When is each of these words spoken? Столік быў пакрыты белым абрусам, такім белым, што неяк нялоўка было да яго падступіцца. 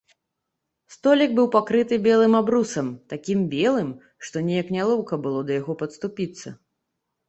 Столік 0.95 1.35
быў 1.39 1.47
пакрыты 1.57 1.99
белым 2.09 2.33
абрусам, 2.41 2.91
такім 3.15 3.47
белым, 3.55 3.89
што 4.27 4.47
неяк 4.51 4.75
нялоўка 4.81 5.13
было 5.27 5.39
да 5.49 5.63
яго 5.63 5.73
падступіцца. 5.87 6.61